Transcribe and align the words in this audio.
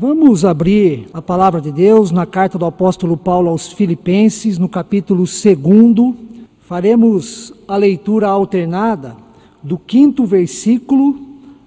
Vamos 0.00 0.44
abrir 0.44 1.08
a 1.12 1.20
palavra 1.20 1.60
de 1.60 1.72
Deus 1.72 2.12
na 2.12 2.24
carta 2.24 2.56
do 2.56 2.64
apóstolo 2.64 3.16
Paulo 3.16 3.50
aos 3.50 3.72
Filipenses, 3.72 4.56
no 4.56 4.68
capítulo 4.68 5.24
2. 5.24 6.14
Faremos 6.60 7.52
a 7.66 7.76
leitura 7.76 8.28
alternada 8.28 9.16
do 9.60 9.76
quinto 9.76 10.24
versículo 10.24 11.18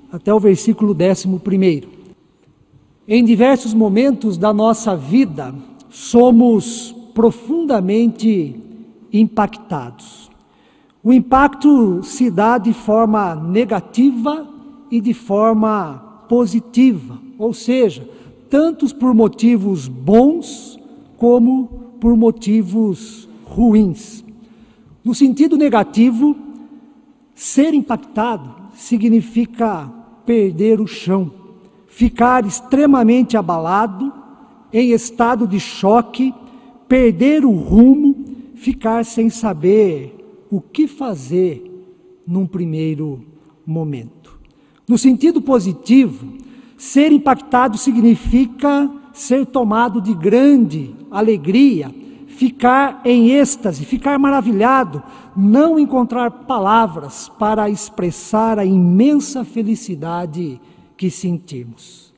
até 0.10 0.34
o 0.34 0.40
versículo 0.40 0.94
décimo 0.94 1.42
primeiro. 1.42 1.90
Em 3.06 3.22
diversos 3.22 3.74
momentos 3.74 4.38
da 4.38 4.54
nossa 4.54 4.96
vida, 4.96 5.54
somos 5.90 6.96
profundamente 7.14 8.56
impactados. 9.12 10.32
O 11.04 11.12
impacto 11.12 12.02
se 12.02 12.32
dá 12.32 12.58
de 12.58 12.72
forma 12.72 13.36
negativa 13.36 14.48
e 14.90 15.02
de 15.02 15.14
forma 15.14 16.24
positiva, 16.30 17.20
ou 17.38 17.54
seja, 17.54 18.08
tanto 18.52 18.94
por 18.94 19.14
motivos 19.14 19.88
bons 19.88 20.78
como 21.16 21.94
por 22.02 22.18
motivos 22.18 23.30
ruins. 23.46 24.26
No 25.02 25.16
sentido 25.16 25.56
negativo, 25.56 26.36
ser 27.34 27.74
impactado 27.74 28.54
significa 28.76 29.90
perder 30.26 30.82
o 30.82 30.86
chão, 30.86 31.32
ficar 31.88 32.46
extremamente 32.46 33.38
abalado, 33.38 34.12
em 34.74 34.92
estado 34.92 35.48
de 35.48 35.60
choque, 35.60 36.34
perder 36.90 37.46
o 37.46 37.52
rumo, 37.52 38.16
ficar 38.56 39.06
sem 39.06 39.30
saber 39.30 40.46
o 40.52 40.60
que 40.60 40.88
fazer 40.88 41.88
num 42.28 42.46
primeiro 42.46 43.22
momento. 43.66 44.38
No 44.88 44.98
sentido 44.98 45.42
positivo, 45.42 46.41
ser 46.82 47.12
impactado 47.12 47.78
significa 47.78 48.90
ser 49.14 49.46
tomado 49.46 50.02
de 50.02 50.16
grande 50.16 50.96
alegria, 51.12 51.94
ficar 52.26 53.02
em 53.06 53.30
êxtase, 53.30 53.86
ficar 53.86 54.18
maravilhado, 54.18 55.04
não 55.38 55.78
encontrar 55.78 56.32
palavras 56.32 57.30
para 57.38 57.70
expressar 57.70 58.58
a 58.58 58.66
imensa 58.66 59.46
felicidade 59.46 60.60
que 60.98 61.12
sentimos. 61.12 62.12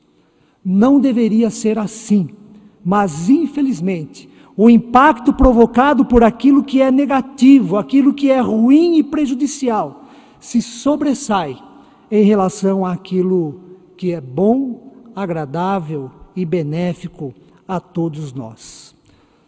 Não 0.64 0.98
deveria 0.98 1.50
ser 1.50 1.78
assim, 1.78 2.30
mas 2.82 3.28
infelizmente, 3.28 4.30
o 4.56 4.70
impacto 4.70 5.34
provocado 5.34 6.06
por 6.06 6.24
aquilo 6.24 6.64
que 6.64 6.80
é 6.80 6.90
negativo, 6.90 7.76
aquilo 7.76 8.14
que 8.14 8.30
é 8.30 8.40
ruim 8.40 8.96
e 8.96 9.02
prejudicial, 9.02 10.06
se 10.40 10.62
sobressai 10.62 11.54
em 12.10 12.24
relação 12.24 12.86
àquilo 12.86 13.63
que 13.96 14.12
é 14.12 14.20
bom, 14.20 14.92
agradável 15.14 16.10
e 16.34 16.44
benéfico 16.44 17.34
a 17.66 17.80
todos 17.80 18.32
nós. 18.32 18.94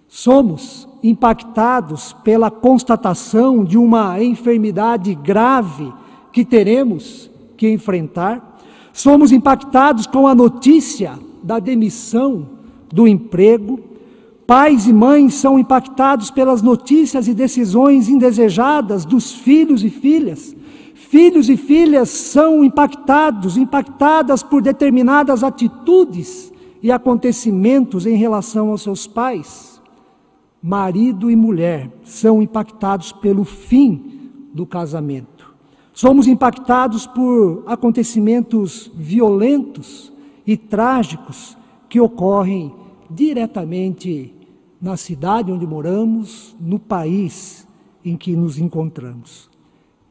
Somos 0.09 0.89
impactados 1.03 2.15
pela 2.25 2.51
constatação 2.51 3.65
de 3.65 3.77
uma 3.77 4.23
enfermidade 4.23 5.15
grave 5.15 5.93
que 6.33 6.45
teremos 6.45 7.31
que 7.57 7.69
enfrentar. 7.69 8.59
Somos 8.93 9.33
impactados 9.33 10.07
com 10.07 10.27
a 10.27 10.35
notícia 10.35 11.19
da 11.43 11.59
demissão 11.59 12.49
do 12.93 13.07
emprego. 13.07 13.81
Pais 14.47 14.87
e 14.87 14.93
mães 14.93 15.35
são 15.35 15.59
impactados 15.59 16.31
pelas 16.31 16.63
notícias 16.63 17.29
e 17.29 17.35
decisões 17.35 18.09
indesejadas 18.09 19.05
dos 19.05 19.33
filhos 19.33 19.83
e 19.85 19.91
filhas. 19.91 20.55
Filhos 21.09 21.49
e 21.49 21.57
filhas 21.57 22.09
são 22.09 22.65
impactados, 22.65 23.57
impactadas 23.57 24.43
por 24.43 24.61
determinadas 24.61 25.45
atitudes 25.45 26.53
e 26.83 26.91
acontecimentos 26.91 28.07
em 28.07 28.17
relação 28.17 28.71
aos 28.71 28.83
seus 28.83 29.07
pais. 29.07 29.81
Marido 30.61 31.31
e 31.31 31.37
mulher 31.37 31.93
são 32.03 32.43
impactados 32.43 33.13
pelo 33.13 33.45
fim 33.45 34.33
do 34.53 34.67
casamento. 34.67 35.55
Somos 35.93 36.27
impactados 36.27 37.07
por 37.07 37.63
acontecimentos 37.69 38.91
violentos 38.93 40.13
e 40.45 40.57
trágicos 40.57 41.57
que 41.89 42.01
ocorrem 42.01 42.75
diretamente 43.09 44.35
na 44.83 44.97
cidade 44.97 45.53
onde 45.53 45.69
moramos, 45.69 46.57
no 46.61 46.81
país 46.81 47.65
em 48.05 48.17
que 48.17 48.35
nos 48.35 48.59
encontramos. 48.59 49.56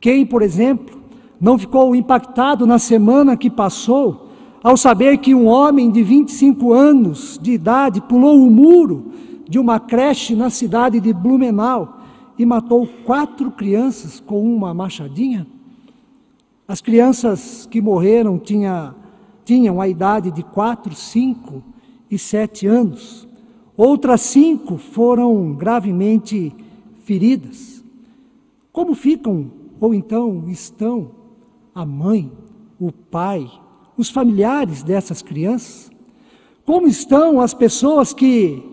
Quem, 0.05 0.23
por 0.23 0.43
exemplo, 0.43 1.01
não 1.41 1.57
ficou 1.57 1.95
impactado 1.95 2.67
na 2.67 2.77
semana 2.77 3.35
que 3.35 3.49
passou 3.49 4.29
ao 4.63 4.77
saber 4.77 5.17
que 5.17 5.33
um 5.33 5.47
homem 5.47 5.89
de 5.89 6.03
25 6.03 6.73
anos 6.73 7.39
de 7.41 7.53
idade 7.53 7.99
pulou 8.01 8.45
o 8.45 8.51
muro 8.51 9.11
de 9.49 9.57
uma 9.57 9.79
creche 9.79 10.35
na 10.35 10.51
cidade 10.51 10.99
de 10.99 11.11
Blumenau 11.11 12.01
e 12.37 12.45
matou 12.45 12.87
quatro 13.03 13.49
crianças 13.49 14.19
com 14.19 14.43
uma 14.43 14.75
machadinha? 14.75 15.47
As 16.67 16.81
crianças 16.81 17.65
que 17.65 17.81
morreram 17.81 18.37
tinha, 18.37 18.93
tinham 19.43 19.81
a 19.81 19.87
idade 19.87 20.29
de 20.29 20.43
4, 20.43 20.93
5 20.93 21.63
e 22.11 22.19
7 22.19 22.67
anos. 22.67 23.27
Outras 23.75 24.21
cinco 24.21 24.77
foram 24.77 25.53
gravemente 25.53 26.53
feridas. 27.03 27.83
Como 28.71 28.93
ficam 28.93 29.54
ou 29.79 29.93
então 29.93 30.45
estão 30.47 31.11
a 31.73 31.85
mãe, 31.85 32.31
o 32.79 32.91
pai, 32.91 33.49
os 33.97 34.09
familiares 34.09 34.83
dessas 34.83 35.21
crianças? 35.21 35.91
Como 36.65 36.87
estão 36.87 37.39
as 37.39 37.53
pessoas 37.53 38.13
que 38.13 38.63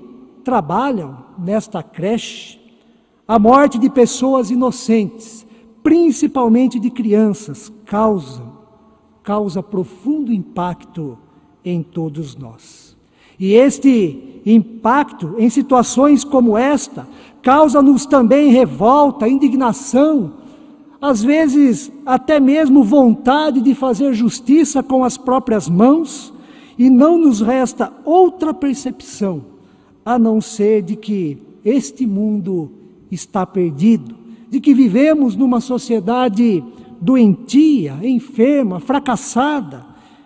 trabalham 0.44 1.18
nesta 1.38 1.82
creche? 1.82 2.60
A 3.26 3.38
morte 3.38 3.78
de 3.78 3.90
pessoas 3.90 4.50
inocentes, 4.50 5.46
principalmente 5.82 6.78
de 6.78 6.90
crianças, 6.90 7.72
causa, 7.84 8.42
causa 9.22 9.62
profundo 9.62 10.32
impacto 10.32 11.18
em 11.64 11.82
todos 11.82 12.36
nós. 12.36 12.96
E 13.38 13.54
este 13.54 14.40
impacto 14.44 15.34
em 15.38 15.48
situações 15.48 16.24
como 16.24 16.56
esta 16.56 17.06
causa-nos 17.42 18.06
também 18.06 18.50
revolta, 18.52 19.28
indignação, 19.28 20.34
às 21.02 21.20
vezes 21.20 21.90
até 22.06 22.38
mesmo 22.38 22.84
vontade 22.84 23.60
de 23.60 23.74
fazer 23.74 24.14
justiça 24.14 24.84
com 24.84 25.02
as 25.02 25.18
próprias 25.18 25.68
mãos, 25.68 26.32
e 26.78 26.88
não 26.88 27.18
nos 27.18 27.40
resta 27.40 27.92
outra 28.04 28.54
percepção 28.54 29.44
a 30.04 30.18
não 30.18 30.40
ser 30.40 30.82
de 30.82 30.96
que 30.96 31.36
este 31.64 32.06
mundo 32.06 32.70
está 33.10 33.44
perdido, 33.44 34.14
de 34.48 34.60
que 34.60 34.72
vivemos 34.72 35.36
numa 35.36 35.60
sociedade 35.60 36.62
doentia, 37.00 37.98
enferma, 38.02 38.80
fracassada, 38.80 39.84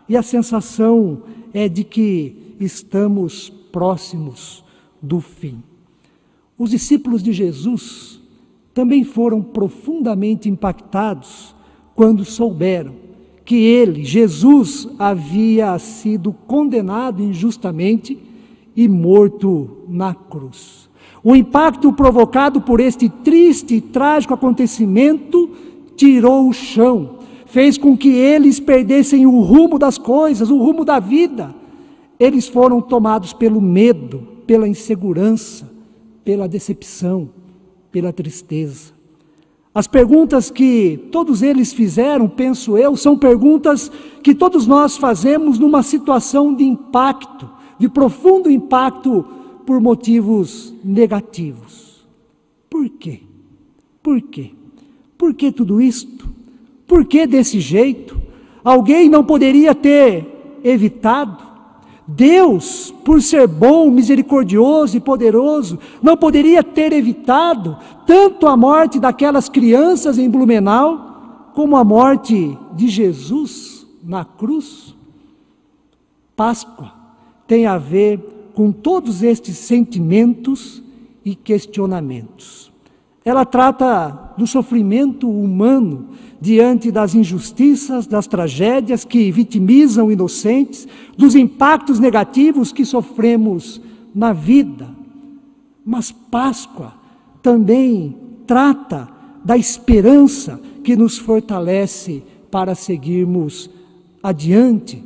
e 0.08 0.16
a 0.16 0.22
sensação 0.22 1.22
é 1.52 1.68
de 1.68 1.84
que 1.84 2.54
estamos 2.60 3.50
próximos 3.72 4.62
do 5.02 5.20
fim. 5.20 5.62
Os 6.56 6.70
discípulos 6.70 7.22
de 7.22 7.32
Jesus 7.32 8.20
também 8.76 9.04
foram 9.04 9.40
profundamente 9.40 10.50
impactados 10.50 11.54
quando 11.94 12.26
souberam 12.26 12.92
que 13.42 13.54
ele, 13.54 14.04
Jesus, 14.04 14.86
havia 14.98 15.78
sido 15.78 16.30
condenado 16.46 17.22
injustamente 17.22 18.18
e 18.76 18.86
morto 18.86 19.78
na 19.88 20.14
cruz. 20.14 20.90
O 21.24 21.34
impacto 21.34 21.90
provocado 21.90 22.60
por 22.60 22.78
este 22.78 23.08
triste 23.08 23.76
e 23.76 23.80
trágico 23.80 24.34
acontecimento 24.34 25.48
tirou 25.96 26.46
o 26.46 26.52
chão, 26.52 27.20
fez 27.46 27.78
com 27.78 27.96
que 27.96 28.10
eles 28.10 28.60
perdessem 28.60 29.24
o 29.24 29.40
rumo 29.40 29.78
das 29.78 29.96
coisas, 29.96 30.50
o 30.50 30.58
rumo 30.58 30.84
da 30.84 31.00
vida. 31.00 31.54
Eles 32.20 32.46
foram 32.46 32.82
tomados 32.82 33.32
pelo 33.32 33.58
medo, 33.62 34.18
pela 34.46 34.68
insegurança, 34.68 35.66
pela 36.22 36.46
decepção 36.46 37.30
pela 37.90 38.12
tristeza. 38.12 38.96
As 39.74 39.86
perguntas 39.86 40.50
que 40.50 40.98
todos 41.12 41.42
eles 41.42 41.72
fizeram, 41.72 42.28
penso 42.28 42.78
eu, 42.78 42.96
são 42.96 43.18
perguntas 43.18 43.90
que 44.22 44.34
todos 44.34 44.66
nós 44.66 44.96
fazemos 44.96 45.58
numa 45.58 45.82
situação 45.82 46.54
de 46.54 46.64
impacto, 46.64 47.46
de 47.78 47.88
profundo 47.88 48.50
impacto 48.50 49.22
por 49.66 49.80
motivos 49.80 50.72
negativos. 50.82 52.06
Por 52.70 52.88
quê? 52.88 53.20
Por 54.02 54.22
quê? 54.22 54.52
Por 55.18 55.34
que 55.34 55.52
tudo 55.52 55.80
isto? 55.80 56.26
Por 56.86 57.04
que 57.04 57.26
desse 57.26 57.60
jeito? 57.60 58.20
Alguém 58.64 59.08
não 59.08 59.24
poderia 59.24 59.74
ter 59.74 60.58
evitado? 60.64 61.55
Deus, 62.06 62.94
por 63.04 63.20
ser 63.20 63.48
bom, 63.48 63.90
misericordioso 63.90 64.96
e 64.96 65.00
poderoso, 65.00 65.78
não 66.00 66.16
poderia 66.16 66.62
ter 66.62 66.92
evitado 66.92 67.76
tanto 68.06 68.46
a 68.46 68.56
morte 68.56 69.00
daquelas 69.00 69.48
crianças 69.48 70.16
em 70.16 70.30
Blumenau, 70.30 71.50
como 71.52 71.76
a 71.76 71.82
morte 71.82 72.56
de 72.74 72.88
Jesus 72.88 73.86
na 74.04 74.24
cruz. 74.24 74.94
Páscoa, 76.36 76.92
tem 77.46 77.66
a 77.66 77.78
ver 77.78 78.52
com 78.54 78.70
todos 78.70 79.22
estes 79.22 79.56
sentimentos 79.58 80.82
e 81.24 81.34
questionamentos. 81.34 82.70
Ela 83.24 83.44
trata 83.44 84.25
do 84.36 84.46
sofrimento 84.46 85.28
humano 85.28 86.08
diante 86.40 86.92
das 86.92 87.14
injustiças, 87.14 88.06
das 88.06 88.26
tragédias 88.26 89.04
que 89.04 89.30
vitimizam 89.30 90.10
inocentes, 90.10 90.86
dos 91.16 91.34
impactos 91.34 91.98
negativos 91.98 92.72
que 92.72 92.84
sofremos 92.84 93.80
na 94.14 94.32
vida. 94.32 94.88
Mas 95.84 96.12
Páscoa 96.12 96.94
também 97.42 98.16
trata 98.46 99.08
da 99.44 99.56
esperança 99.56 100.60
que 100.84 100.96
nos 100.96 101.18
fortalece 101.18 102.22
para 102.50 102.74
seguirmos 102.74 103.70
adiante, 104.22 105.02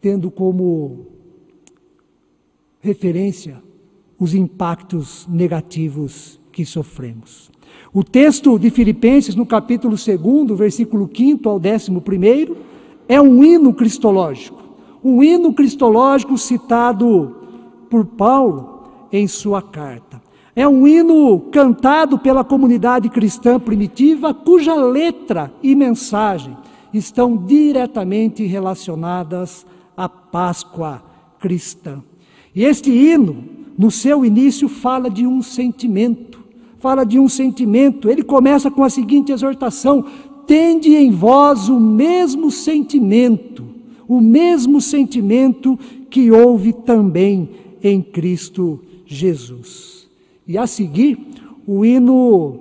tendo 0.00 0.30
como 0.30 1.06
referência 2.80 3.62
os 4.18 4.34
impactos 4.34 5.26
negativos 5.28 6.40
que 6.52 6.64
sofremos. 6.64 7.50
O 7.92 8.04
texto 8.04 8.58
de 8.58 8.70
Filipenses, 8.70 9.34
no 9.34 9.46
capítulo 9.46 9.96
2, 9.96 10.58
versículo 10.58 11.10
5 11.12 11.48
ao 11.48 11.56
11, 11.56 12.56
é 13.08 13.20
um 13.20 13.42
hino 13.42 13.72
cristológico. 13.72 14.62
Um 15.02 15.22
hino 15.22 15.52
cristológico 15.52 16.38
citado 16.38 17.36
por 17.90 18.04
Paulo 18.04 18.84
em 19.10 19.26
sua 19.26 19.60
carta. 19.60 20.22
É 20.54 20.68
um 20.68 20.86
hino 20.86 21.40
cantado 21.50 22.18
pela 22.18 22.44
comunidade 22.44 23.08
cristã 23.08 23.58
primitiva, 23.58 24.34
cuja 24.34 24.74
letra 24.74 25.52
e 25.62 25.74
mensagem 25.74 26.56
estão 26.92 27.36
diretamente 27.36 28.44
relacionadas 28.44 29.66
à 29.96 30.08
Páscoa 30.08 31.02
cristã. 31.40 32.02
E 32.54 32.64
este 32.64 32.90
hino, 32.90 33.44
no 33.78 33.90
seu 33.90 34.24
início, 34.24 34.68
fala 34.68 35.10
de 35.10 35.26
um 35.26 35.42
sentimento 35.42 36.31
fala 36.82 37.06
de 37.06 37.16
um 37.18 37.28
sentimento. 37.28 38.10
Ele 38.10 38.24
começa 38.24 38.68
com 38.68 38.82
a 38.82 38.90
seguinte 38.90 39.30
exortação: 39.30 40.04
tende 40.46 40.94
em 40.96 41.12
vós 41.12 41.68
o 41.68 41.78
mesmo 41.78 42.50
sentimento, 42.50 43.64
o 44.08 44.20
mesmo 44.20 44.80
sentimento 44.80 45.78
que 46.10 46.30
houve 46.32 46.72
também 46.72 47.48
em 47.80 48.02
Cristo 48.02 48.80
Jesus. 49.06 50.08
E 50.46 50.58
a 50.58 50.66
seguir, 50.66 51.18
o 51.64 51.84
hino 51.84 52.58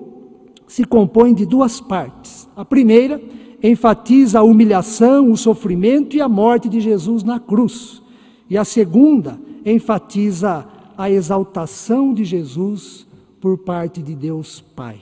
se 0.67 0.83
compõe 0.83 1.33
de 1.33 1.45
duas 1.45 1.81
partes. 1.81 2.47
A 2.55 2.63
primeira 2.63 3.19
enfatiza 3.63 4.39
a 4.39 4.43
humilhação, 4.43 5.31
o 5.31 5.37
sofrimento 5.37 6.15
e 6.15 6.21
a 6.21 6.29
morte 6.29 6.69
de 6.69 6.79
Jesus 6.79 7.23
na 7.23 7.39
cruz. 7.39 8.01
E 8.47 8.55
a 8.55 8.63
segunda 8.63 9.39
enfatiza 9.65 10.65
a 10.95 11.09
exaltação 11.09 12.13
de 12.13 12.23
Jesus 12.23 13.07
por 13.41 13.57
parte 13.57 14.01
de 14.03 14.13
Deus 14.13 14.63
Pai. 14.75 14.99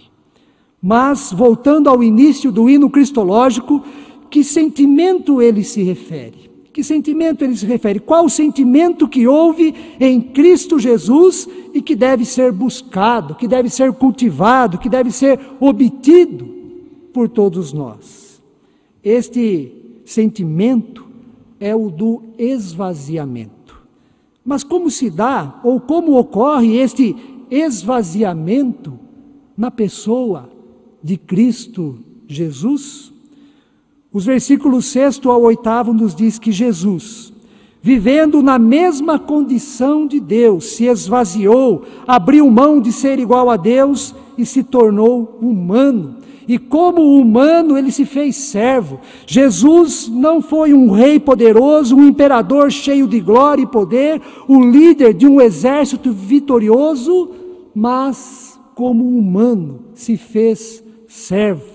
Mas, 0.82 1.34
voltando 1.34 1.90
ao 1.90 2.02
início 2.02 2.52
do 2.52 2.70
hino 2.70 2.90
cristológico, 2.90 3.84
que 4.30 4.44
sentimento 4.46 5.42
ele 5.42 5.64
se 5.64 5.84
refere? 5.84 6.50
Que 6.72 6.82
sentimento 6.82 7.44
ele 7.44 7.58
se 7.58 7.66
refere? 7.66 8.00
Qual 8.00 8.26
o 8.26 8.30
sentimento 8.30 9.08
que 9.10 9.28
houve 9.28 9.76
em 10.00 10.22
Cristo 10.22 10.80
Jesus 10.80 11.50
e 11.74 11.82
que 11.82 11.96
deve 11.96 12.24
ser 12.24 12.54
buscado, 12.54 13.36
que 13.36 13.48
deve 13.48 13.70
ser 13.70 13.92
cultivado, 13.92 14.78
que 14.78 14.88
deve 14.88 15.12
ser 15.12 15.38
obtido 15.60 16.48
por 17.12 17.28
todos 17.28 17.74
nós? 17.74 18.42
Este 19.04 19.74
sentimento 20.06 21.06
é 21.60 21.76
o 21.76 21.90
do 21.90 22.24
esvaziamento. 22.38 23.82
Mas 24.46 24.64
como 24.64 24.90
se 24.90 25.10
dá, 25.10 25.60
ou 25.64 25.82
como 25.82 26.18
ocorre 26.18 26.78
este 26.78 27.14
esvaziamento 27.50 29.00
na 29.58 29.70
pessoa 29.70 30.50
de 31.04 31.18
Cristo 31.18 32.00
Jesus? 32.28 33.12
Os 34.12 34.26
versículos 34.26 34.88
6 34.88 35.26
ao 35.26 35.42
8 35.42 35.94
nos 35.94 36.16
diz 36.16 36.40
que 36.40 36.52
Jesus, 36.52 37.32
vivendo 37.82 38.42
na 38.42 38.58
mesma 38.58 39.20
condição 39.20 40.08
de 40.08 40.20
Deus, 40.20 40.72
se 40.72 40.86
esvaziou, 40.86 41.84
abriu 42.08 42.50
mão 42.50 42.82
de 42.82 42.92
ser 42.92 43.20
igual 43.20 43.50
a 43.50 43.58
Deus 43.58 44.16
e 44.42 44.46
se 44.46 44.64
tornou 44.64 45.38
humano 45.42 46.18
e 46.50 46.58
como 46.58 47.16
humano 47.16 47.78
ele 47.78 47.92
se 47.92 48.06
fez 48.06 48.36
servo. 48.36 49.00
Jesus 49.28 50.08
não 50.08 50.42
foi 50.42 50.74
um 50.74 50.90
rei 50.90 51.20
poderoso, 51.20 51.96
um 51.96 52.08
imperador 52.08 52.72
cheio 52.72 53.08
de 53.08 53.20
glória 53.20 53.62
e 53.62 53.68
poder, 53.68 54.20
o 54.48 54.60
líder 54.60 55.14
de 55.14 55.28
um 55.28 55.40
exército 55.40 56.12
vitorioso, 56.12 57.30
mas 57.76 58.60
como 58.74 59.08
humano 59.16 59.82
se 59.94 60.18
fez 60.18 60.84
servo. 61.08 61.70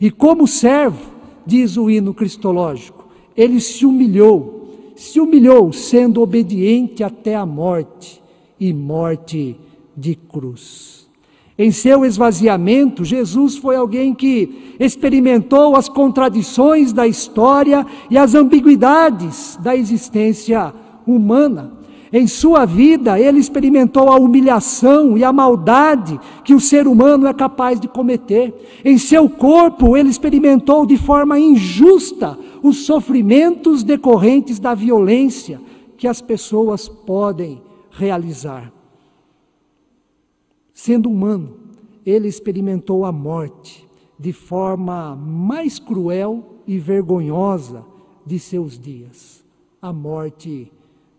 E 0.00 0.08
como 0.08 0.46
servo, 0.46 1.04
diz 1.44 1.76
o 1.76 1.90
hino 1.90 2.14
cristológico, 2.14 3.08
ele 3.36 3.60
se 3.60 3.84
humilhou, 3.84 4.92
se 4.94 5.18
humilhou 5.18 5.72
sendo 5.72 6.22
obediente 6.22 7.02
até 7.02 7.34
a 7.34 7.44
morte 7.44 8.22
e 8.60 8.72
morte 8.72 9.56
de 9.96 10.14
cruz. 10.14 11.01
Em 11.58 11.70
seu 11.70 12.04
esvaziamento, 12.04 13.04
Jesus 13.04 13.56
foi 13.56 13.76
alguém 13.76 14.14
que 14.14 14.74
experimentou 14.80 15.76
as 15.76 15.88
contradições 15.88 16.92
da 16.92 17.06
história 17.06 17.86
e 18.10 18.16
as 18.16 18.34
ambiguidades 18.34 19.58
da 19.62 19.76
existência 19.76 20.72
humana. 21.06 21.72
Em 22.12 22.26
sua 22.26 22.66
vida, 22.66 23.18
ele 23.18 23.38
experimentou 23.38 24.10
a 24.10 24.16
humilhação 24.16 25.16
e 25.16 25.24
a 25.24 25.32
maldade 25.32 26.20
que 26.44 26.54
o 26.54 26.60
ser 26.60 26.86
humano 26.86 27.26
é 27.26 27.32
capaz 27.32 27.80
de 27.80 27.88
cometer. 27.88 28.52
Em 28.84 28.98
seu 28.98 29.28
corpo, 29.30 29.96
ele 29.96 30.10
experimentou 30.10 30.84
de 30.84 30.98
forma 30.98 31.38
injusta 31.38 32.38
os 32.62 32.84
sofrimentos 32.84 33.82
decorrentes 33.82 34.58
da 34.58 34.74
violência 34.74 35.58
que 35.96 36.06
as 36.06 36.20
pessoas 36.20 36.86
podem 36.86 37.62
realizar. 37.90 38.81
Sendo 40.72 41.10
humano, 41.10 41.56
ele 42.04 42.28
experimentou 42.28 43.04
a 43.04 43.12
morte 43.12 43.86
de 44.18 44.32
forma 44.32 45.14
mais 45.16 45.78
cruel 45.78 46.60
e 46.66 46.78
vergonhosa 46.78 47.84
de 48.24 48.38
seus 48.38 48.78
dias 48.78 49.42
a 49.80 49.92
morte 49.92 50.72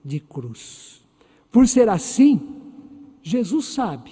de 0.03 0.19
cruz. 0.21 1.01
Por 1.51 1.67
ser 1.67 1.89
assim, 1.89 2.41
Jesus 3.21 3.65
sabe 3.65 4.11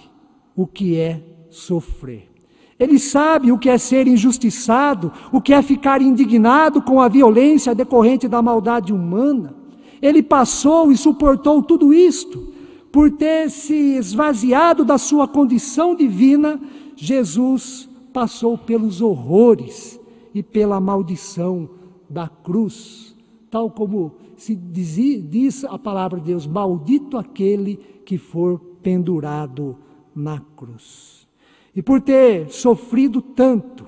o 0.56 0.68
que 0.68 0.98
é 0.98 1.24
sofrer. 1.50 2.30
Ele 2.78 3.00
sabe 3.00 3.52
o 3.52 3.58
que 3.58 3.70
é 3.70 3.78
ser 3.78 4.08
injustiçado, 4.08 5.12
o 5.32 5.40
que 5.40 5.54
é 5.54 5.62
ficar 5.62 6.02
indignado 6.02 6.82
com 6.82 7.00
a 7.00 7.08
violência 7.08 7.76
decorrente 7.76 8.28
da 8.28 8.42
maldade 8.42 8.92
humana. 8.92 9.56
Ele 10.02 10.22
passou 10.22 10.92
e 10.92 10.98
suportou 10.98 11.62
tudo 11.62 11.94
isto 11.94 12.52
por 12.92 13.12
ter 13.12 13.50
se 13.50 13.96
esvaziado 13.96 14.84
da 14.84 14.98
sua 14.98 15.28
condição 15.28 15.96
divina, 15.96 16.60
Jesus 16.96 17.90
passou 18.12 18.58
pelos 18.58 19.02
horrores 19.02 20.00
e 20.34 20.44
pela 20.44 20.80
maldição 20.80 21.70
da 22.10 22.28
cruz, 22.28 23.16
tal 23.50 23.72
como 23.72 24.16
se 24.36 24.56
diz, 24.56 24.96
diz 25.30 25.64
a 25.64 25.78
palavra 25.80 26.20
de 26.20 26.28
Deus: 26.28 26.46
Maldito 26.46 27.18
aquele 27.18 27.78
que 28.06 28.18
for 28.18 28.60
pendurado 28.82 29.78
na 30.14 30.40
cruz. 30.40 31.28
E 31.74 31.82
por 31.82 32.02
ter 32.02 32.50
sofrido 32.50 33.22
tanto, 33.22 33.88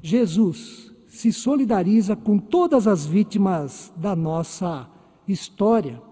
Jesus 0.00 0.94
se 1.06 1.32
solidariza 1.32 2.16
com 2.16 2.38
todas 2.38 2.86
as 2.86 3.04
vítimas 3.04 3.92
da 3.96 4.16
nossa 4.16 4.88
história. 5.26 6.07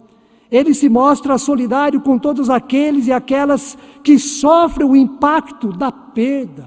Ele 0.51 0.73
se 0.75 0.89
mostra 0.89 1.39
solidário 1.39 2.01
com 2.01 2.19
todos 2.19 2.49
aqueles 2.49 3.07
e 3.07 3.13
aquelas 3.13 3.77
que 4.03 4.19
sofrem 4.19 4.89
o 4.89 4.95
impacto 4.95 5.73
da 5.73 5.91
perda, 5.91 6.67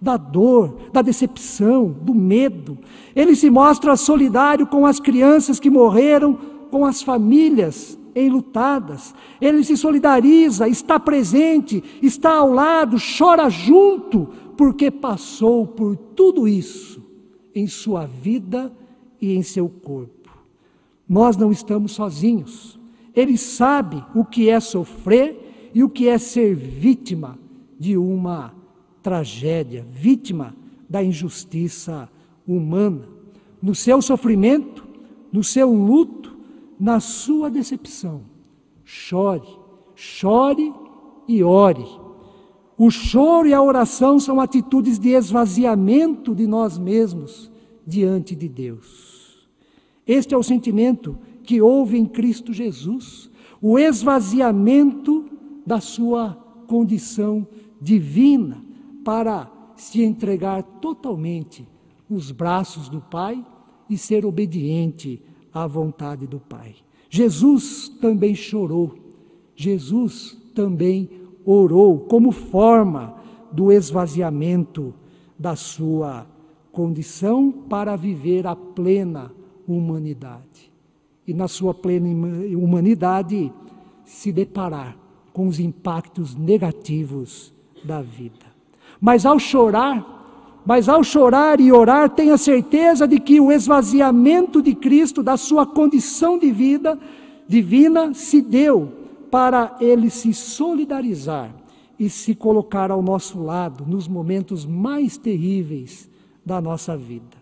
da 0.00 0.16
dor, 0.16 0.76
da 0.92 1.02
decepção, 1.02 1.94
do 2.02 2.14
medo. 2.14 2.78
Ele 3.14 3.34
se 3.34 3.50
mostra 3.50 3.96
solidário 3.96 4.66
com 4.66 4.86
as 4.86 5.00
crianças 5.00 5.58
que 5.58 5.70
morreram, 5.70 6.38
com 6.70 6.84
as 6.84 7.02
famílias 7.02 7.98
enlutadas. 8.14 9.14
Ele 9.40 9.62
se 9.64 9.76
solidariza, 9.76 10.68
está 10.68 10.98
presente, 10.98 11.82
está 12.00 12.36
ao 12.36 12.52
lado, 12.52 12.96
chora 13.18 13.50
junto, 13.50 14.28
porque 14.56 14.90
passou 14.90 15.66
por 15.66 15.96
tudo 15.96 16.46
isso 16.46 17.04
em 17.54 17.66
sua 17.66 18.06
vida 18.06 18.72
e 19.20 19.34
em 19.34 19.42
seu 19.42 19.68
corpo. 19.68 20.30
Nós 21.08 21.36
não 21.36 21.52
estamos 21.52 21.92
sozinhos. 21.92 22.78
Ele 23.16 23.38
sabe 23.38 24.04
o 24.14 24.22
que 24.22 24.50
é 24.50 24.60
sofrer 24.60 25.70
e 25.74 25.82
o 25.82 25.88
que 25.88 26.06
é 26.06 26.18
ser 26.18 26.54
vítima 26.54 27.38
de 27.78 27.96
uma 27.96 28.54
tragédia, 29.02 29.86
vítima 29.88 30.54
da 30.88 31.02
injustiça 31.02 32.10
humana. 32.46 33.08
No 33.62 33.74
seu 33.74 34.02
sofrimento, 34.02 34.86
no 35.32 35.42
seu 35.42 35.72
luto, 35.72 36.36
na 36.78 37.00
sua 37.00 37.48
decepção, 37.50 38.22
chore, 38.84 39.48
chore 39.94 40.72
e 41.26 41.42
ore. 41.42 41.86
O 42.76 42.90
choro 42.90 43.48
e 43.48 43.54
a 43.54 43.62
oração 43.62 44.20
são 44.20 44.38
atitudes 44.38 44.98
de 44.98 45.10
esvaziamento 45.10 46.34
de 46.34 46.46
nós 46.46 46.76
mesmos 46.76 47.50
diante 47.86 48.36
de 48.36 48.48
Deus. 48.48 49.48
Este 50.06 50.34
é 50.34 50.36
o 50.36 50.42
sentimento 50.42 51.18
que 51.46 51.62
houve 51.62 51.96
em 51.96 52.04
Cristo 52.04 52.52
Jesus, 52.52 53.30
o 53.62 53.78
esvaziamento 53.78 55.24
da 55.64 55.80
sua 55.80 56.34
condição 56.66 57.46
divina 57.80 58.62
para 59.04 59.50
se 59.76 60.02
entregar 60.02 60.62
totalmente 60.62 61.66
nos 62.10 62.32
braços 62.32 62.88
do 62.88 63.00
Pai 63.00 63.44
e 63.88 63.96
ser 63.96 64.26
obediente 64.26 65.22
à 65.52 65.66
vontade 65.66 66.26
do 66.26 66.40
Pai. 66.40 66.74
Jesus 67.08 67.88
também 68.00 68.34
chorou, 68.34 68.94
Jesus 69.54 70.36
também 70.54 71.08
orou 71.44 72.00
como 72.00 72.32
forma 72.32 73.14
do 73.52 73.70
esvaziamento 73.70 74.92
da 75.38 75.54
sua 75.54 76.26
condição 76.72 77.52
para 77.52 77.94
viver 77.94 78.46
a 78.46 78.56
plena 78.56 79.32
humanidade. 79.66 80.75
E 81.26 81.34
na 81.34 81.48
sua 81.48 81.74
plena 81.74 82.08
humanidade 82.56 83.52
se 84.04 84.30
deparar 84.30 84.96
com 85.32 85.48
os 85.48 85.58
impactos 85.58 86.34
negativos 86.34 87.52
da 87.84 88.00
vida. 88.00 88.46
Mas 89.00 89.26
ao 89.26 89.38
chorar, 89.38 90.62
mas 90.64 90.88
ao 90.88 91.04
chorar 91.04 91.60
e 91.60 91.70
orar, 91.70 92.08
tenha 92.10 92.38
certeza 92.38 93.06
de 93.06 93.20
que 93.20 93.40
o 93.40 93.52
esvaziamento 93.52 94.62
de 94.62 94.74
Cristo 94.74 95.22
da 95.22 95.36
sua 95.36 95.66
condição 95.66 96.38
de 96.38 96.50
vida 96.50 96.98
divina 97.46 98.14
se 98.14 98.40
deu 98.40 98.92
para 99.30 99.76
ele 99.80 100.10
se 100.10 100.32
solidarizar 100.32 101.54
e 101.98 102.08
se 102.08 102.34
colocar 102.34 102.90
ao 102.90 103.02
nosso 103.02 103.42
lado 103.42 103.84
nos 103.86 104.08
momentos 104.08 104.64
mais 104.64 105.16
terríveis 105.16 106.08
da 106.44 106.60
nossa 106.60 106.96
vida. 106.96 107.36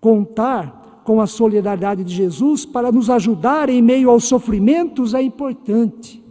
Contar 0.00 0.85
com 1.06 1.20
a 1.20 1.26
solidariedade 1.26 2.04
de 2.04 2.12
Jesus 2.12 2.66
para 2.66 2.90
nos 2.92 3.08
ajudar 3.08 3.70
em 3.70 3.80
meio 3.80 4.10
aos 4.10 4.24
sofrimentos 4.24 5.14
é 5.14 5.22
importante, 5.22 6.22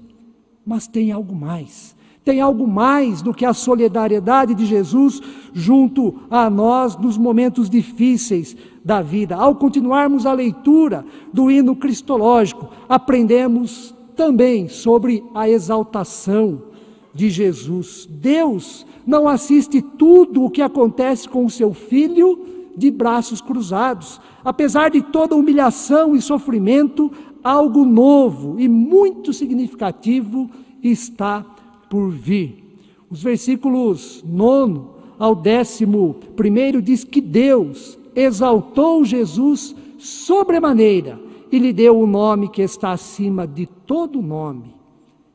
mas 0.65 0.85
tem 0.85 1.11
algo 1.11 1.33
mais 1.33 1.95
tem 2.25 2.41
algo 2.41 2.67
mais 2.67 3.21
do 3.21 3.31
que 3.31 3.45
a 3.45 3.53
solidariedade 3.53 4.55
de 4.55 4.65
Jesus 4.65 5.21
junto 5.53 6.15
a 6.29 6.49
nós 6.49 6.97
nos 6.97 7.19
momentos 7.19 7.69
difíceis 7.69 8.57
da 8.83 8.99
vida. 8.99 9.35
Ao 9.35 9.53
continuarmos 9.53 10.25
a 10.25 10.33
leitura 10.33 11.05
do 11.31 11.51
hino 11.51 11.75
cristológico, 11.75 12.67
aprendemos 12.89 13.93
também 14.15 14.67
sobre 14.67 15.23
a 15.35 15.47
exaltação 15.47 16.63
de 17.13 17.29
Jesus. 17.29 18.09
Deus 18.09 18.87
não 19.05 19.27
assiste 19.27 19.79
tudo 19.79 20.45
o 20.45 20.49
que 20.49 20.63
acontece 20.63 21.29
com 21.29 21.45
o 21.45 21.49
seu 21.49 21.75
filho 21.75 22.54
de 22.77 22.91
braços 22.91 23.41
cruzados. 23.41 24.19
Apesar 24.43 24.89
de 24.89 25.01
toda 25.01 25.35
humilhação 25.35 26.15
e 26.15 26.21
sofrimento, 26.21 27.11
algo 27.43 27.85
novo 27.85 28.59
e 28.59 28.67
muito 28.67 29.31
significativo 29.31 30.49
está 30.81 31.45
por 31.89 32.09
vir. 32.09 32.63
Os 33.09 33.21
versículos 33.21 34.23
9 34.27 34.81
ao 35.17 35.35
11 35.35 36.81
diz 36.81 37.03
que 37.03 37.21
Deus 37.21 37.97
exaltou 38.15 39.03
Jesus 39.03 39.75
sobremaneira 39.97 41.19
e 41.51 41.59
lhe 41.59 41.71
deu 41.71 41.99
o 41.99 42.07
nome 42.07 42.49
que 42.49 42.61
está 42.61 42.91
acima 42.91 43.47
de 43.47 43.65
todo 43.65 44.21
nome. 44.21 44.75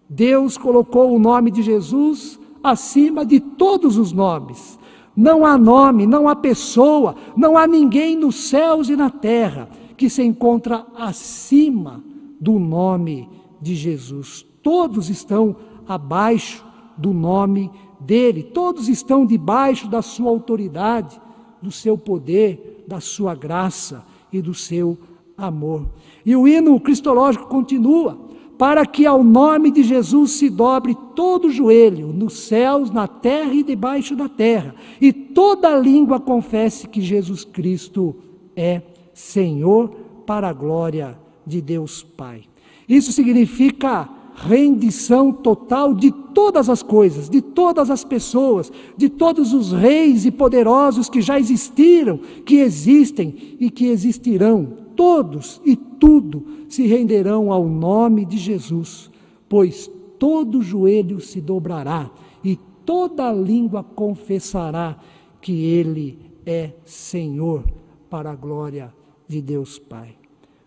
Deus 0.08 0.58
colocou 0.58 1.14
o 1.14 1.18
nome 1.18 1.50
de 1.50 1.62
Jesus 1.62 2.38
acima 2.62 3.24
de 3.24 3.38
todos 3.40 3.96
os 3.96 4.12
nomes. 4.12 4.79
Não 5.16 5.44
há 5.44 5.58
nome, 5.58 6.06
não 6.06 6.28
há 6.28 6.36
pessoa, 6.36 7.16
não 7.36 7.58
há 7.58 7.66
ninguém 7.66 8.16
nos 8.16 8.36
céus 8.48 8.88
e 8.88 8.96
na 8.96 9.10
terra 9.10 9.68
que 9.96 10.08
se 10.08 10.22
encontra 10.22 10.86
acima 10.96 12.02
do 12.40 12.58
nome 12.58 13.28
de 13.60 13.74
Jesus. 13.74 14.46
Todos 14.62 15.10
estão 15.10 15.56
abaixo 15.86 16.64
do 16.96 17.12
nome 17.12 17.70
dele. 18.00 18.42
Todos 18.42 18.88
estão 18.88 19.26
debaixo 19.26 19.88
da 19.88 20.00
sua 20.00 20.30
autoridade, 20.30 21.20
do 21.60 21.70
seu 21.70 21.98
poder, 21.98 22.84
da 22.88 23.00
sua 23.00 23.34
graça 23.34 24.04
e 24.32 24.40
do 24.40 24.54
seu 24.54 24.96
amor. 25.36 25.86
E 26.24 26.34
o 26.36 26.46
hino 26.46 26.78
cristológico 26.80 27.46
continua: 27.46 28.18
para 28.60 28.84
que 28.84 29.06
ao 29.06 29.24
nome 29.24 29.70
de 29.70 29.82
Jesus 29.82 30.32
se 30.32 30.50
dobre 30.50 30.94
todo 31.16 31.50
joelho, 31.50 32.08
nos 32.08 32.40
céus, 32.40 32.90
na 32.90 33.08
terra 33.08 33.54
e 33.54 33.62
debaixo 33.62 34.14
da 34.14 34.28
terra, 34.28 34.74
e 35.00 35.14
toda 35.14 35.78
língua 35.78 36.20
confesse 36.20 36.86
que 36.86 37.00
Jesus 37.00 37.42
Cristo 37.42 38.14
é 38.54 38.82
Senhor, 39.14 39.88
para 40.26 40.50
a 40.50 40.52
glória 40.52 41.18
de 41.46 41.62
Deus 41.62 42.02
Pai. 42.02 42.42
Isso 42.86 43.12
significa 43.12 44.06
rendição 44.34 45.32
total 45.32 45.94
de 45.94 46.10
todas 46.10 46.68
as 46.68 46.82
coisas, 46.82 47.30
de 47.30 47.40
todas 47.40 47.90
as 47.90 48.04
pessoas, 48.04 48.70
de 48.94 49.08
todos 49.08 49.54
os 49.54 49.72
reis 49.72 50.26
e 50.26 50.30
poderosos 50.30 51.08
que 51.08 51.22
já 51.22 51.40
existiram, 51.40 52.20
que 52.44 52.56
existem 52.56 53.56
e 53.58 53.70
que 53.70 53.86
existirão. 53.86 54.79
Todos 55.00 55.62
e 55.64 55.76
tudo 55.76 56.44
se 56.68 56.86
renderão 56.86 57.50
ao 57.50 57.64
nome 57.66 58.26
de 58.26 58.36
Jesus, 58.36 59.10
pois 59.48 59.90
todo 60.18 60.60
joelho 60.60 61.20
se 61.22 61.40
dobrará 61.40 62.10
e 62.44 62.54
toda 62.84 63.32
língua 63.32 63.82
confessará 63.82 64.98
que 65.40 65.64
Ele 65.64 66.18
é 66.44 66.72
Senhor, 66.84 67.64
para 68.10 68.32
a 68.32 68.34
glória 68.34 68.92
de 69.26 69.40
Deus 69.40 69.78
Pai. 69.78 70.16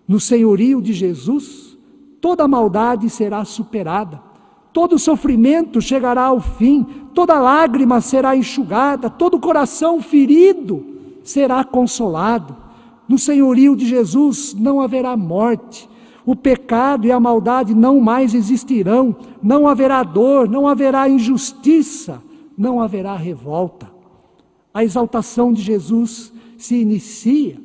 No 0.07 0.19
senhorio 0.19 0.81
de 0.81 0.93
Jesus, 0.93 1.77
toda 2.19 2.47
maldade 2.47 3.11
será 3.11 3.45
superada, 3.45 4.19
todo 4.73 4.97
sofrimento 4.97 5.79
chegará 5.79 6.23
ao 6.23 6.39
fim, 6.39 6.83
toda 7.13 7.39
lágrima 7.39 8.01
será 8.01 8.35
enxugada, 8.35 9.11
todo 9.11 9.39
coração 9.39 10.01
ferido 10.01 10.83
será 11.23 11.63
consolado. 11.63 12.62
No 13.07 13.17
senhorio 13.17 13.75
de 13.75 13.85
Jesus 13.85 14.53
não 14.53 14.81
haverá 14.81 15.15
morte, 15.17 15.89
o 16.25 16.35
pecado 16.35 17.05
e 17.05 17.11
a 17.11 17.19
maldade 17.19 17.75
não 17.75 17.99
mais 17.99 18.33
existirão, 18.33 19.15
não 19.41 19.67
haverá 19.67 20.03
dor, 20.03 20.49
não 20.49 20.67
haverá 20.67 21.09
injustiça, 21.09 22.21
não 22.57 22.79
haverá 22.79 23.15
revolta. 23.15 23.91
A 24.73 24.83
exaltação 24.83 25.51
de 25.51 25.61
Jesus 25.61 26.33
se 26.57 26.75
inicia 26.75 27.57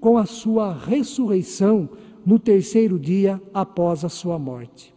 com 0.00 0.16
a 0.16 0.24
sua 0.24 0.72
ressurreição 0.72 1.88
no 2.24 2.38
terceiro 2.38 2.98
dia 2.98 3.40
após 3.52 4.04
a 4.04 4.08
sua 4.08 4.38
morte. 4.38 4.94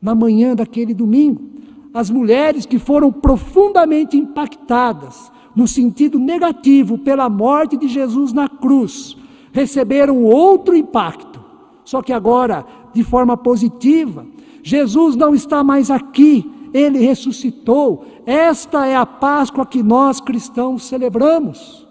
Na 0.00 0.14
manhã 0.14 0.56
daquele 0.56 0.94
domingo, 0.94 1.50
as 1.94 2.08
mulheres 2.10 2.64
que 2.64 2.78
foram 2.78 3.12
profundamente 3.12 4.16
impactadas 4.16 5.30
no 5.54 5.68
sentido 5.68 6.18
negativo 6.18 6.96
pela 6.96 7.28
morte 7.28 7.76
de 7.76 7.86
Jesus 7.86 8.32
na 8.32 8.48
cruz, 8.48 9.16
receberam 9.52 10.24
outro 10.24 10.74
impacto, 10.74 11.40
só 11.84 12.02
que 12.02 12.12
agora 12.12 12.64
de 12.92 13.04
forma 13.04 13.36
positiva. 13.36 14.26
Jesus 14.62 15.14
não 15.16 15.34
está 15.34 15.62
mais 15.62 15.90
aqui, 15.90 16.50
ele 16.72 16.98
ressuscitou. 16.98 18.04
Esta 18.24 18.86
é 18.86 18.96
a 18.96 19.04
Páscoa 19.04 19.66
que 19.66 19.82
nós 19.82 20.20
cristãos 20.20 20.84
celebramos. 20.84 21.86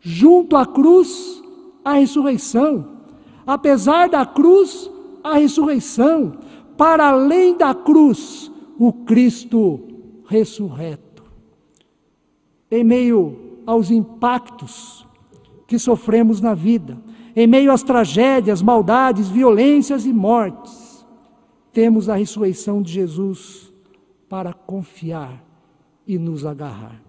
Junto 0.00 0.56
à 0.56 0.66
cruz, 0.66 1.42
a 1.84 1.94
ressurreição. 1.94 2.86
Apesar 3.46 4.08
da 4.08 4.24
cruz, 4.26 4.90
a 5.22 5.34
ressurreição. 5.34 6.34
Para 6.76 7.08
além 7.08 7.56
da 7.56 7.74
cruz, 7.74 8.50
o 8.78 8.92
Cristo 8.92 9.80
ressurreto. 10.26 11.22
Em 12.70 12.82
meio 12.82 13.60
aos 13.66 13.90
impactos 13.90 15.06
que 15.66 15.78
sofremos 15.78 16.40
na 16.40 16.54
vida, 16.54 16.98
em 17.34 17.46
meio 17.46 17.72
às 17.72 17.82
tragédias, 17.82 18.62
maldades, 18.62 19.28
violências 19.28 20.06
e 20.06 20.12
mortes, 20.12 21.04
temos 21.72 22.08
a 22.08 22.14
ressurreição 22.14 22.80
de 22.80 22.92
Jesus 22.92 23.72
para 24.28 24.52
confiar 24.52 25.42
e 26.06 26.18
nos 26.18 26.46
agarrar. 26.46 27.00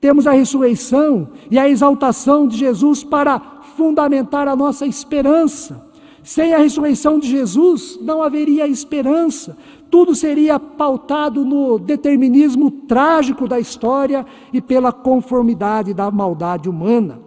Temos 0.00 0.26
a 0.26 0.32
ressurreição 0.32 1.30
e 1.50 1.58
a 1.58 1.68
exaltação 1.68 2.46
de 2.46 2.56
Jesus 2.56 3.04
para 3.04 3.40
fundamentar 3.76 4.48
a 4.48 4.56
nossa 4.56 4.86
esperança. 4.86 5.90
Sem 6.22 6.54
a 6.54 6.58
ressurreição 6.58 7.18
de 7.18 7.28
Jesus, 7.28 7.98
não 8.00 8.22
haveria 8.22 8.66
esperança. 8.66 9.56
Tudo 9.90 10.14
seria 10.14 10.58
pautado 10.58 11.44
no 11.44 11.78
determinismo 11.78 12.70
trágico 12.70 13.48
da 13.48 13.58
história 13.58 14.24
e 14.52 14.60
pela 14.60 14.92
conformidade 14.92 15.92
da 15.92 16.10
maldade 16.10 16.68
humana. 16.68 17.20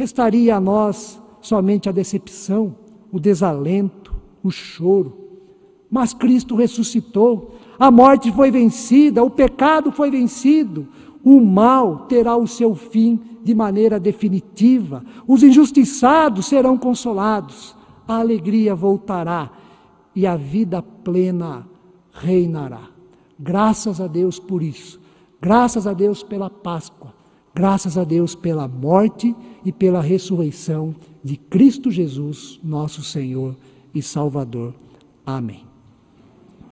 Restaria 0.00 0.56
a 0.56 0.60
nós 0.60 1.20
somente 1.42 1.86
a 1.86 1.92
decepção, 1.92 2.74
o 3.12 3.20
desalento, 3.20 4.14
o 4.42 4.50
choro. 4.50 5.28
Mas 5.90 6.14
Cristo 6.14 6.56
ressuscitou, 6.56 7.50
a 7.78 7.90
morte 7.90 8.32
foi 8.32 8.50
vencida, 8.50 9.22
o 9.22 9.28
pecado 9.28 9.92
foi 9.92 10.10
vencido, 10.10 10.88
o 11.22 11.38
mal 11.38 12.06
terá 12.06 12.34
o 12.34 12.46
seu 12.46 12.74
fim 12.74 13.20
de 13.44 13.54
maneira 13.54 14.00
definitiva, 14.00 15.04
os 15.28 15.42
injustiçados 15.42 16.46
serão 16.46 16.78
consolados, 16.78 17.76
a 18.08 18.20
alegria 18.20 18.74
voltará 18.74 19.50
e 20.16 20.26
a 20.26 20.34
vida 20.34 20.80
plena 20.80 21.68
reinará. 22.10 22.88
Graças 23.38 24.00
a 24.00 24.06
Deus 24.06 24.38
por 24.38 24.62
isso, 24.62 24.98
graças 25.38 25.86
a 25.86 25.92
Deus 25.92 26.22
pela 26.22 26.48
Páscoa, 26.48 27.19
graças 27.54 27.96
a 27.98 28.04
Deus 28.04 28.34
pela 28.34 28.66
morte 28.66 29.34
e 29.64 29.72
pela 29.72 30.00
ressurreição 30.00 30.94
de 31.22 31.36
Cristo 31.36 31.90
Jesus, 31.90 32.58
nosso 32.62 33.02
Senhor 33.02 33.56
e 33.94 34.02
Salvador. 34.02 34.74
Amém. 35.24 35.69